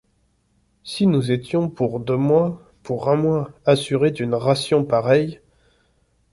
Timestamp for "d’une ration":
4.09-4.83